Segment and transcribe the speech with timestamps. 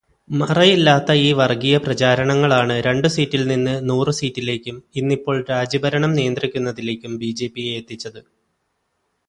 [0.29, 8.21] മറയില്ലാത്ത ഈ വര്ഗീയപ്രചാരണങ്ങളാണ് രണ്ടു സീറ്റില് നിന്നു നൂറു സീറ്റിലേക്കും ഇന്നിപ്പോള് രാജ്യഭരണം നിയന്ത്രിക്കുന്നതിലേക്കും ബിജെപിയെ എത്തിച്ചത്.